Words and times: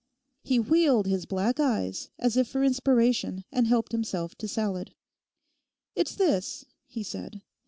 He 0.43 0.59
wheeled 0.59 1.05
his 1.05 1.27
black 1.27 1.59
eyes 1.59 2.09
as 2.17 2.35
if 2.35 2.47
for 2.47 2.63
inspiration, 2.63 3.43
and 3.51 3.67
helped 3.67 3.91
himself 3.91 4.33
to 4.39 4.47
salad. 4.47 4.95
'It's 5.95 6.15
this,' 6.15 6.65
he 6.87 7.03
said. 7.03 7.43